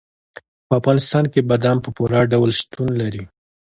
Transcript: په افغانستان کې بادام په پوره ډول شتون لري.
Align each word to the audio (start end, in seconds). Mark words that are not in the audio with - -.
په 0.67 0.73
افغانستان 0.79 1.23
کې 1.31 1.45
بادام 1.49 1.77
په 1.81 1.89
پوره 1.95 2.21
ډول 2.31 2.49
شتون 2.59 2.89
لري. 3.01 3.23